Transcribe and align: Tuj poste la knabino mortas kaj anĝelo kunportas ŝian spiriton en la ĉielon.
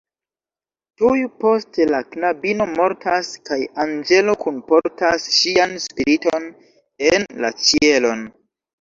Tuj 1.01 1.17
poste 1.43 1.85
la 1.89 1.99
knabino 2.15 2.67
mortas 2.73 3.31
kaj 3.51 3.59
anĝelo 3.85 4.37
kunportas 4.47 5.31
ŝian 5.39 5.79
spiriton 5.89 6.53
en 7.15 7.33
la 7.47 7.57
ĉielon. 7.71 8.31